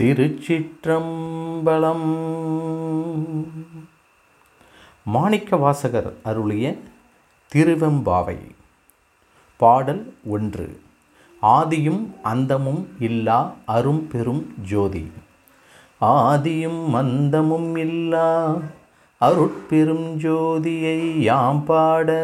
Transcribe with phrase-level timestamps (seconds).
[0.00, 2.16] திருச்சிற்றம்பலம்.
[5.04, 6.76] மாணிக்க வாசகர் அருளிய
[7.54, 8.38] திருவெம்பாவை.
[9.56, 10.80] பாடல் ஒன்று.
[11.42, 15.10] ஆதியும் அந்தமும் இல்லா அரும் பெரும் ஜோதி.
[16.00, 18.56] ஆதியும் அந்தமும் இல்லா
[19.20, 22.18] அருட்பெரும் ஜோதியை யாம் பாட.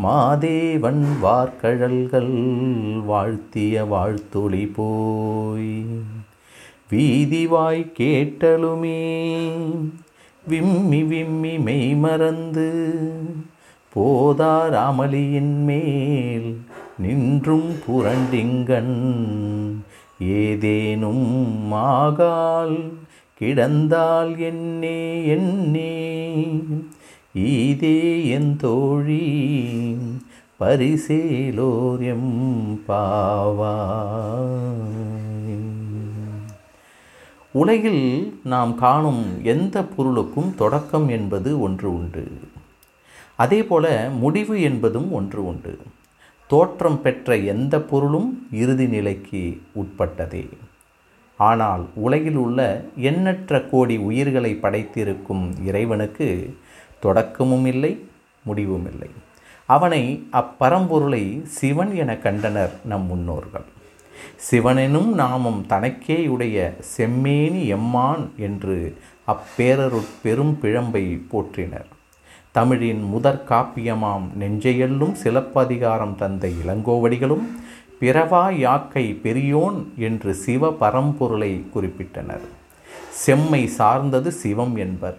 [0.02, 2.52] மாதேவன் வார்கழல்கள்
[3.04, 5.84] வாழ்த்திய வாழ்த்தொளி போய்.
[6.90, 9.28] வீதிவாய் கேட்டலுமே
[10.46, 12.94] விம்மி விம்மி மெய் மறந்து
[13.94, 16.60] போதார் அமளியின் மேல்
[16.98, 19.18] நின்றும் புரண்டிங்கண்
[20.18, 22.92] ஏதேனும் ஆகால்
[23.40, 26.58] கிடந்தால் என்னே என்னே.
[27.34, 29.96] ஈதே என் தோழி
[30.60, 33.78] பரிசேலோரியம் பாவா
[37.52, 42.30] உலகில் நாம் காணும் எந்த பொருளுக்கும் தொடக்கம் என்பது ஒன்று உண்டு.
[43.36, 45.78] அதேபோல முடிவு என்பதும் ஒன்று உண்டு.
[46.46, 50.48] தோற்றம் பெற்ற எந்த பொருளும் இறுதி நிலைக்கு உட்பட்டதே.
[51.48, 52.60] ஆனால் உலகில் உள்ள
[53.08, 56.28] எண்ணற்ற கோடி உயிர்களை படைத்திருக்கும் இறைவனுக்கு
[57.00, 57.92] தொடக்கமும் இல்லை
[58.48, 59.10] முடிவும் இல்லை.
[59.68, 60.02] அவனை
[60.32, 61.24] அப்பரம்பொருளை
[61.58, 63.68] சிவன் என கண்டனர் நம் முன்னோர்கள்.
[64.48, 66.56] சிவனெனும் நாமும் தனக்கேயுடைய
[66.94, 68.76] செம்மேனி எம்மான் என்று
[69.26, 71.88] அப்பேரருட் பெரும் பிழம்பை போற்றினர்.
[72.56, 77.44] தமிழின் முதற் காப்பியமாம் நெஞ்சையெல்லும் சிலப்பதிகாரம் தந்த இளங்கோவடிகளும்
[78.00, 82.46] பிறவா யாக்கை பெரியோன் என்று சிவ பரம்பொருளை குறிப்பிட்டனர்.
[83.22, 85.18] செம்மை சார்ந்தது சிவம் என்பர்.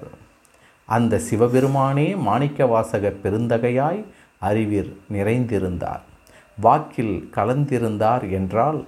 [0.85, 4.01] அந்த சிவபெருமானே மாணிக்கவாசக பெருந்தகையாய்
[4.39, 6.01] அறிவிற் நிறைந்திருந்தார்.
[6.57, 8.79] வாக்கில் கலந்திருந்தார் என்றால்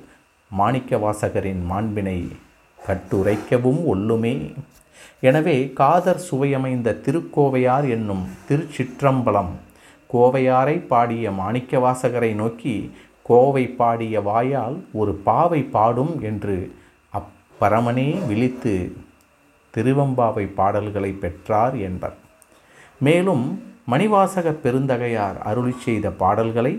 [0.52, 2.20] மாணிக்கவாசகரின் மாண்பினை
[2.80, 4.36] கட்டுரைக்கவும் ஒல்லுமே.
[5.20, 9.54] எனவே காதர் சுவையமைந்த திருக்கோவையார் என்னும் திருச்சிற்றம்பலம்
[10.14, 12.76] கோவையாரை பாடிய மாணிக்கவாசகரை நோக்கி
[13.30, 16.58] கோவை பாடிய வாயால் ஒரு பாவை பாடும் என்று
[17.14, 18.74] அப்பரமனே விழித்து
[19.74, 22.18] திருவம்பாவை பாடல்களை பெற்றார் என்பர்.
[23.00, 23.46] மேலும்
[23.92, 26.74] மணிவாசக பெருந்தகையார் அருளி செய்த பாடல்களை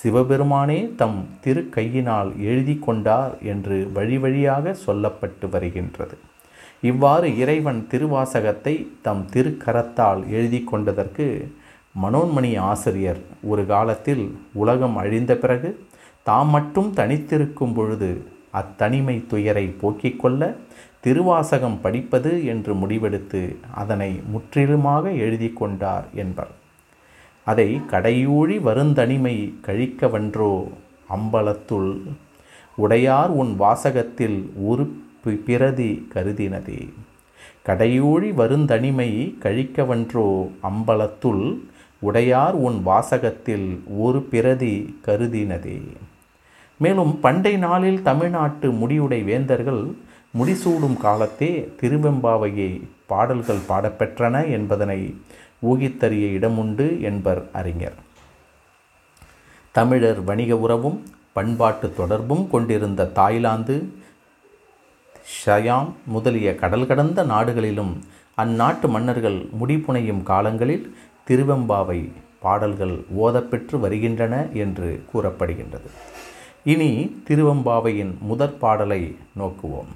[0.00, 6.16] சிவபெருமானே தம் திருக்கையினால் எழுதி கொண்டார் என்று வழி வழியாக சொல்லப்பட்டு வருகின்றது.
[6.80, 8.74] இவ்வாறு இறைவன் திருவாசகத்தை
[9.06, 11.26] தம் திருக்கரத்தால் எழுதி கொண்டதற்கு
[11.94, 15.86] மனோன்மணி ஆசிரியர் ஒரு காலத்தில் உலகம் அழிந்த பிறகு
[16.22, 18.10] தாம் மட்டும் தனித்திருக்கும் பொழுது
[18.52, 20.56] அத்தனிமை துயரை போக்கிக் கொள்ள
[21.00, 26.50] திருவாசகம் படிப்பது என்று முடிவெடுத்து அதனை முற்றிலுமாக எழுதி கொண்டார் என்பர்.
[27.44, 30.68] அதை கடையூழி வருந்தனிமை கழிக்கவன்றோ
[31.16, 31.98] அம்பலத்துள்
[32.76, 36.88] உடையார் உன் வாசகத்தில் உறுப்பு பிரதி கருதினதே.
[37.68, 41.58] கடையூழி வருந்தனிமை கழிக்கவன்றோ அம்பலத்துள்
[42.00, 44.74] உடையார் உன் வாசகத்தில் ஒரு பிரதி
[45.06, 45.78] கருதினதே.
[46.78, 49.92] மேலும் பண்டை நாளில் தமிழ்நாட்டு முடியுடை வேந்தர்கள்
[50.38, 55.00] முடிசூடும் காலத்தே திருவெம்பாவையை பாடல்கள் பாடப்பெற்றன என்பதனை
[55.62, 57.98] ஊகித்தறிய இடமுண்டு என்பர் அறிஞர்.
[59.72, 61.02] தமிழர் வணிக உறவும்
[61.32, 63.76] பண்பாட்டு தொடர்பும் கொண்டிருந்த தாய்லாந்து
[65.32, 67.92] ஷயாம் முதலிய கடல் கடந்த நாடுகளிலும்
[68.36, 70.96] அந்நாட்டு மன்னர்கள் முடிப்புனையும் காலங்களில்
[71.28, 75.88] திருவெம்பாவை பாடல்கள் ஓதப்பெற்று வருகின்றன என்று கூறப்படுகின்றது.
[76.64, 76.90] இனி
[77.28, 79.92] திருவெம்பாவையின் முதற் பாடலை நோக்குவோம்.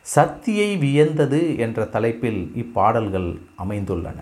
[0.00, 3.30] சக்தியை வியந்தது என்ற தலைப்பில் இப்பாடல்கள்
[3.64, 4.18] அமைந்துள்ளன.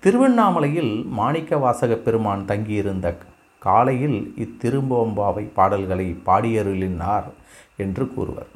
[0.00, 3.16] திருவண்ணாமலையில் மாணிக்க வாசக பெருமான் தங்கியிருந்த
[3.58, 7.28] காலையில் இத்திரும்பொம்பாவை பாடல்களை பாடியருளினார்
[7.76, 8.53] என்று கூறுவர்.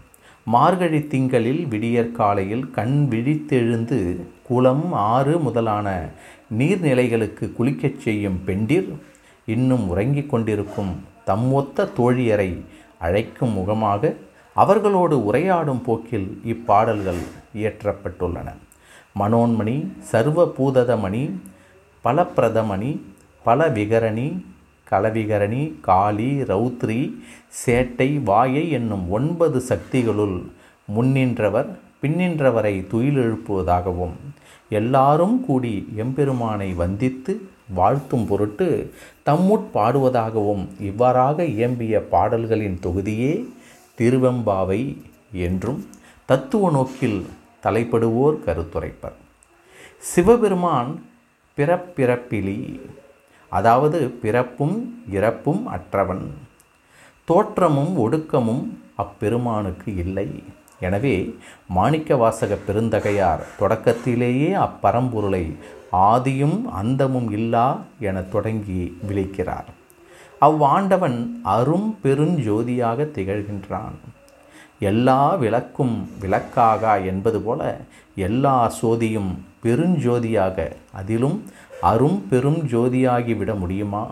[0.53, 3.99] மார்கழி திங்களில் விடியற் காலையில் கண் விழித்தெழுந்து
[4.43, 5.89] குளம் ஆறு முதலான
[6.59, 8.89] நீர்நிலைகளுக்கு குளிக்கச் செய்யும் பெண்டிர்
[9.47, 10.93] இன்னும் உறங்கிக் கொண்டிருக்கும்
[11.27, 12.51] தம்மொத்த தோழியரை
[12.99, 14.15] அழைக்கும் முகமாக
[14.55, 17.23] அவர்களோடு உரையாடும் போக்கில் இப்பாடல்கள்
[17.55, 18.49] இயற்றப்பட்டுள்ளன.
[19.19, 19.77] மனோன்மணி
[20.13, 21.25] சர்வபூததமணி
[22.05, 22.91] பலப்பிரதமணி
[23.45, 24.29] பல விகரணி
[24.91, 27.01] கலவிகரணி காளி ரௌத்ரி
[27.67, 30.39] சேட்டை வாயை என்னும் ஒன்பது சக்திகளுள்
[30.97, 31.71] முன்னின்றவர்
[32.03, 34.17] பின்னின்றவரை துயிலெழுப்புவதாகவும்
[34.69, 37.33] எல்லாரும் கூடி எம்பெருமானை வந்தித்து
[37.75, 38.69] வாழ்த்தும் பொருட்டு
[39.27, 43.33] தம்முட் பாடுவதாகவும் இவ்வாறாக இயம்பிய பாடல்களின் தொகுதியே
[43.99, 44.83] திருவெம்பாவை
[45.33, 45.87] என்றும்
[46.27, 47.27] தத்துவ நோக்கில்
[47.63, 49.17] தலைப்படுவோர் கருத்துரைப்பர்.
[49.99, 50.91] சிவபெருமான்
[51.59, 52.59] பிறப்பிறப்பிலி
[53.53, 54.77] அதாவது பிறப்பும்
[55.17, 56.25] இறப்பும் அற்றவன்.
[57.29, 58.65] தோற்றமும் ஒடுக்கமும்
[59.03, 60.29] அப்பெருமானுக்கு இல்லை.
[60.87, 61.17] எனவே
[61.77, 65.45] மாணிக்க வாசக பெருந்தகையார் தொடக்கத்திலேயே அப்பரம்பொருளை
[66.11, 67.67] ஆதியும் அந்தமும் இல்லா
[68.09, 69.69] என தொடங்கி விழிக்கிறார்
[70.47, 71.19] அவ்வாண்டவன்
[71.55, 73.97] அரும் பெருஞ்சோதியாக திகழ்கின்றான்.
[74.91, 77.63] எல்லா விளக்கும் விளக்காகா என்பது போல
[78.27, 79.33] எல்லா சோதியும்
[79.65, 80.57] பெருஞ்சோதியாக
[81.01, 81.39] அதிலும்
[81.81, 84.11] அரும் பெரும் ஜோதியாகிவிட முடியுமா?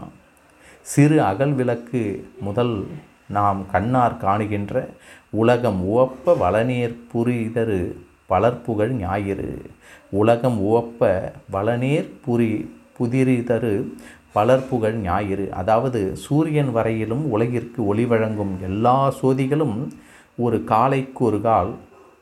[0.83, 2.87] சிறு அகல் விளக்கு முதல்
[3.29, 4.87] நாம் கண்ணார் காணுகின்ற
[5.31, 7.97] உலகம் உவப்ப வளநீர் புரிதரு
[8.27, 9.63] பலர்புகழ் ஞாயிறு.
[10.11, 12.69] உலகம் உவப்ப வளநீர் புரி
[12.99, 13.93] புதிரிதரு
[14.35, 15.53] பலர்புகழ் ஞாயிறு.
[15.53, 19.89] அதாவது சூரியன் வரையிலும் உலகிற்கு ஒளி வழங்கும் எல்லா சோதிகளும்
[20.37, 21.75] ஒரு காலைக்கு ஒரு கால்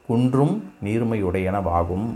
[0.06, 2.14] குன்றும் நீர்மையுடையனவாகும்.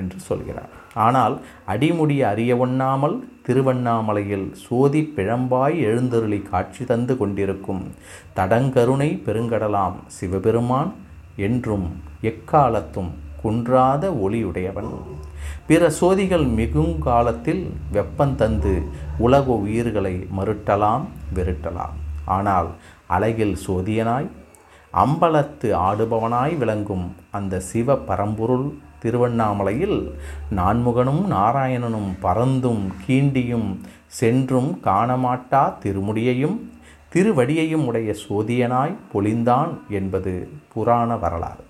[0.00, 0.70] என்று சொல்கிறார்.
[1.06, 1.34] ஆனால்
[1.72, 3.16] அடிமுடி அறியவண்ணாமல்
[3.46, 7.82] திருவண்ணாமலையில் சோதி பிழம்பாய் எழுந்தருளி காட்சி தந்து கொண்டிருக்கும்
[8.36, 10.92] தடங்கருணை பெருங்கடலாம் சிவபெருமான்
[11.48, 11.86] என்றும்
[12.30, 13.10] எக்காலத்தும்
[13.42, 14.90] குன்றாத ஒளியுடையவன்.
[15.68, 17.64] பிற சோதிகள் மிகுங்காலத்தில்
[17.96, 18.74] வெப்பந்தந்து
[19.26, 21.04] உலக உயிர்களை மறுட்டலாம்
[21.36, 21.96] வெறுட்டலாம்
[22.36, 22.68] ஆனால்
[23.16, 24.28] அழகில் சோதியனாய்
[24.94, 27.04] அம்பலத்து ஆடுபவனாய் விளங்கும்
[27.38, 28.66] அந்த சிவ பரம்பொருள்
[29.02, 29.98] திருவண்ணாமலையில்
[30.56, 33.68] நான்முகனும் நாராயணனும் பறந்தும் கீண்டியும்
[34.06, 36.56] சென்றும் காணமாட்டா திருமுடியையும்
[37.14, 40.32] திருவடியையும் உடைய சோதியனாய் பொழிந்தான் என்பது
[40.72, 41.64] புராண வரலாறு.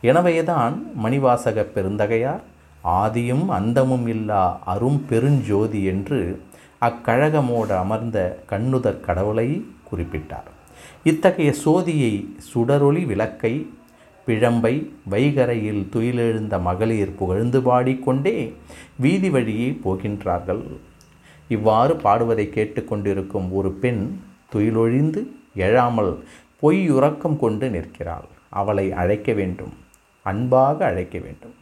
[0.00, 0.74] எனவேதான்
[1.04, 2.42] மணிவாசக பெருந்தகையார்
[2.84, 6.20] ஆதியும் அந்தமும் இல்லா அரும் பெருஞ்சோதி என்று
[6.80, 8.18] அக்கழகமோடு அமர்ந்த
[8.50, 9.48] கண்ணுதற் கடவுளை
[9.90, 10.50] குறிப்பிட்டார்.
[11.04, 13.54] இத்தகைய சோதியை சுடரொளி விளக்கை
[14.26, 14.74] பிழம்பை
[15.12, 18.36] வைகரையில் துயிலெழுந்த மகளிர் புகழ்ந்து பாடிக்கொண்டே
[19.04, 20.62] வீதி வழியே போகின்றார்கள்.
[21.48, 24.02] இவ்வாறு பாடுவதை கேட்டுக்கொண்டிருக்கும் ஒரு பெண்
[24.52, 25.20] துயிலொழிந்து
[25.66, 26.12] எழாமல்
[26.62, 28.28] பொய் உறக்கம் கொண்டு நிற்கிறாள்.
[28.60, 29.74] அவளை அழைக்க வேண்டும்.
[30.26, 31.56] அன்பாக அழைக்க வேண்டும்.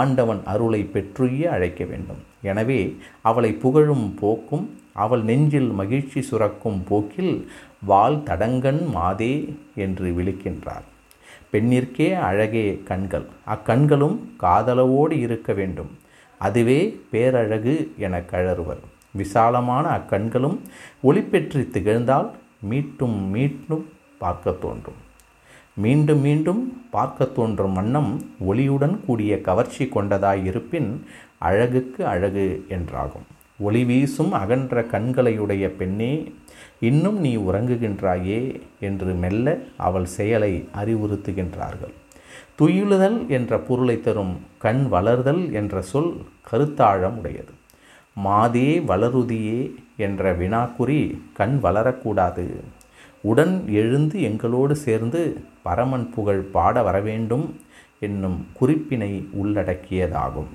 [0.00, 2.22] ஆண்டவன் அருளை பெற்றுய அழைக்க வேண்டும்.
[2.50, 2.80] எனவே
[3.30, 4.66] அவளை புகழும் போக்கும்
[5.04, 7.34] அவள் நெஞ்சில் மகிழ்ச்சி சுரக்கும் போக்கில்
[7.90, 9.34] வால் தடங்கன் மாதே
[9.84, 10.86] என்று விழிக்கின்றார்
[11.50, 13.26] பெண்ணிற்கே அழகே கண்கள்.
[13.46, 15.90] அக்கண்களும் காதலவோடு இருக்க வேண்டும்.
[16.38, 18.82] அதுவே பேரழகு என கழறுவர்.
[19.12, 20.58] விசாலமான அக்கண்களும்
[21.02, 22.30] ஒளி பெற்று திகழ்ந்தால்
[22.60, 23.84] மீட்டும் மீண்டும்
[24.18, 24.98] பார்க்க தோன்றும்.
[25.74, 28.12] மீண்டும் மீண்டும் பார்க்க தோன்றும் வண்ணம்
[28.48, 30.90] ஒளியுடன் கூடிய கவர்ச்சி கொண்டதாய் இருப்பின்
[31.38, 33.26] அழகுக்கு அழகு என்றாகும்.
[33.60, 36.32] ஒளி வீசும் அகன்ற கண்களையுடைய பெண்ணே
[36.80, 41.94] இன்னும் நீ உறங்குகின்றாயே என்று மெல்ல அவள் செயலை அறிவுறுத்துகின்றார்கள்.
[42.58, 47.52] துயிலுதல் என்ற பொருளை தரும் கண் வளர்தல் என்ற சொல் கருத்தாழம் உடையது.
[48.14, 52.46] மாதே வளருதியே என்ற வினாக்குறி கண் வளரக்கூடாது.
[53.20, 57.60] உடன் எழுந்து எங்களோடு சேர்ந்து பரமன் புகழ் பாட வரவேண்டும்
[57.98, 60.52] என்னும் குறிப்பினை உள்ளடக்கியதாகும்.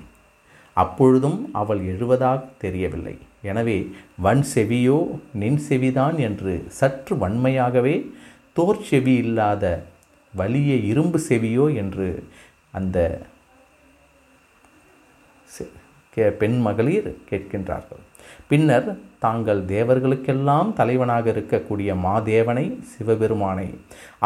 [0.72, 3.18] அப்பொழுதும் அவள் எழுவதாக தெரியவில்லை.
[3.50, 3.78] எனவே
[4.26, 4.98] வன் செவியோ
[5.42, 7.96] நின் செவிதான் என்று சற்று வன்மையாகவே
[8.58, 9.64] தோற் செவி இல்லாத
[10.34, 12.08] வலிய இரும்பு செவியோ என்று
[12.78, 12.98] அந்த
[16.40, 18.02] பெண் மகளிர் கேட்கின்றார்கள்.
[18.50, 18.88] பின்னர்
[19.24, 23.66] தாங்கள் தேவர்களுக்கெல்லாம் தலைவனாக இருக்கக்கூடிய மாதேவனை சிவபெருமானை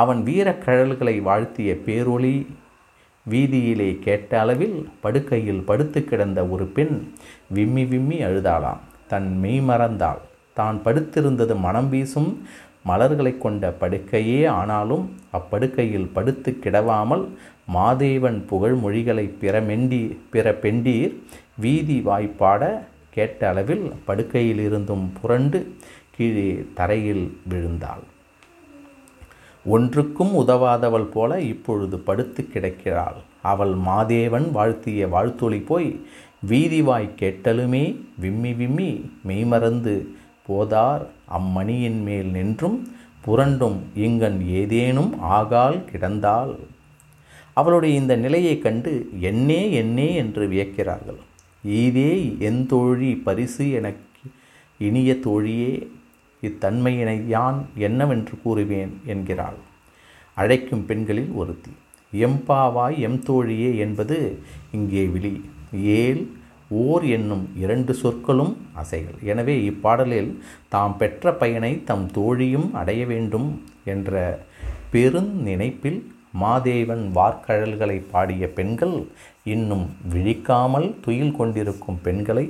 [0.02, 2.34] அவன் வீரக்கழல்களை வாழ்த்திய பேரொளி
[3.26, 6.96] வீதியிலே கேட்ட அளவில் படுக்கையில் படுத்து கிடந்த ஒரு பெண்
[7.56, 8.82] விம்மி விம்மி அழுதாளாம்.
[9.12, 10.22] தன் மெய் மறந்தாள்.
[10.58, 12.30] தான் படுத்திருந்தது மனம் வீசும்
[12.88, 14.40] மலர்களை கொண்ட படுக்கையே.
[14.58, 15.04] ஆனாலும்
[15.38, 17.24] அப்படுக்கையில் படுத்து கிடவாமல்
[17.76, 20.02] மாதேவன் புகழ் மொழிகளை பிறமெண்டி
[20.34, 21.14] பிற பெண்டீர்
[21.64, 22.62] வீதி வாய்ப்பாட
[23.14, 25.60] கேட்ட அளவில் படுக்கையில் இருந்தும் புரண்டு
[26.16, 28.04] கீழே தரையில் விழுந்தாள்.
[29.74, 33.18] ஒன்றுக்கும் உதவாதவள் போல இப்பொழுது படுத்து கிடக்கிறாள்.
[33.52, 35.88] அவள் மாதேவன் வாழ்த்திய வாழ்த்தொளி போய்
[36.42, 37.85] வீதிவாய் கேட்டலுமே
[38.18, 38.90] விம்மி விம்மி
[39.23, 39.95] மெய்மறந்து
[40.49, 41.04] போதார்
[41.38, 42.78] அம்மணியின் மேல் நின்றும்
[43.26, 46.52] புரண்டும் இங்கன் ஏதேனும் ஆகால் கிடந்தால்
[47.52, 51.21] அவளுடைய இந்த நிலையை கண்டு என்னே என்னே என்று வியக்கிறார்கள்.
[51.66, 54.30] ஈதே என் தோழி பரிசு எனக்கு
[54.78, 55.73] இனிய தோழியே
[56.42, 59.59] இத்தன்மையினை யான் என்னவென்று கூறுவேன் என்கிறாள்.
[60.35, 61.71] அழைக்கும் பெண்களில் ஒருத்தி.
[62.12, 64.42] எம்பாவாய் எம் தோழியே என்பது
[64.73, 65.35] இங்கே விழி.
[65.72, 66.22] ஏல்
[66.68, 69.18] ஓர் என்னும் இரண்டு சொற்களும் அசைகள்.
[69.22, 70.30] எனவே இப்பாடலில்
[70.68, 73.48] தாம் பெற்ற பயனை தம் தோழியும் அடைய வேண்டும்
[73.84, 74.12] என்ற
[74.92, 76.00] பெருநினைப்பில்
[76.40, 79.06] மாதேவன் வார்க்கழல்களை பாடிய பெண்கள்
[79.44, 82.46] இன்னும் விழிக்காமல் துயில் கொண்டிருக்கும் பெண்களை